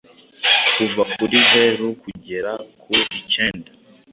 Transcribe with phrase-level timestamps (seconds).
[0.75, 2.51] kuva kuri zeru kugera
[2.81, 3.69] ku ikenda.